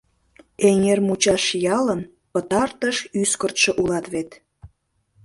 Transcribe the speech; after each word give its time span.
Эҥермучаш 0.67 1.43
ялын 1.77 2.01
пытартыш 2.31 2.97
ӱскыртшӧ 3.21 3.71
улат 3.81 4.05
вет. 4.13 4.29